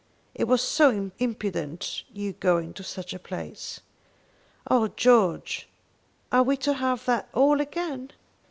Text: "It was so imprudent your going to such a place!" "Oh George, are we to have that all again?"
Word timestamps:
"It 0.33 0.45
was 0.45 0.63
so 0.63 1.11
imprudent 1.19 2.05
your 2.11 2.33
going 2.33 2.73
to 2.73 2.83
such 2.83 3.13
a 3.13 3.19
place!" 3.19 3.81
"Oh 4.67 4.87
George, 4.87 5.69
are 6.31 6.41
we 6.41 6.57
to 6.57 6.73
have 6.73 7.05
that 7.05 7.29
all 7.35 7.61
again?" 7.61 8.09